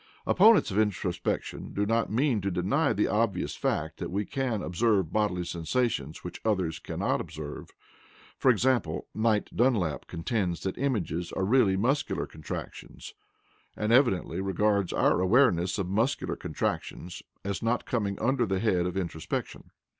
Opponents 0.25 0.71
of 0.71 0.79
introspection 0.79 1.73
do 1.75 1.85
not 1.85 2.11
mean 2.11 2.41
to 2.41 2.49
deny 2.49 2.91
the 2.91 3.07
obvious 3.07 3.55
fact 3.55 3.97
that 3.97 4.09
we 4.09 4.25
can 4.25 4.63
observe 4.63 5.13
bodily 5.13 5.45
sensations 5.45 6.23
which 6.23 6.41
others 6.43 6.79
cannot 6.79 7.21
observe. 7.21 7.69
For 8.39 8.49
example, 8.49 9.05
Knight 9.13 9.55
Dunlap 9.55 10.07
contends 10.07 10.63
that 10.63 10.79
images 10.79 11.31
are 11.33 11.45
really 11.45 11.77
muscular 11.77 12.25
contractions,* 12.25 13.13
and 13.77 13.93
evidently 13.93 14.41
regards 14.41 14.91
our 14.91 15.21
awareness 15.21 15.77
of 15.77 15.87
muscular 15.87 16.35
contractions 16.35 17.21
as 17.45 17.61
not 17.61 17.85
coming 17.85 18.19
under 18.19 18.47
the 18.47 18.59
head 18.59 18.87
of 18.87 18.97
introspection. 18.97 19.69